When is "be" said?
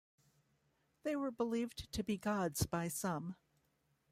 2.03-2.17